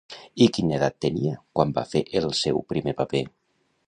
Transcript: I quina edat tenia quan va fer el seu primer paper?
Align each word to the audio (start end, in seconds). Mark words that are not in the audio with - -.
I 0.43 0.45
quina 0.53 0.75
edat 0.77 0.95
tenia 1.05 1.33
quan 1.59 1.73
va 1.75 1.83
fer 1.91 2.01
el 2.21 2.25
seu 2.39 2.63
primer 2.73 2.95
paper? 3.03 3.23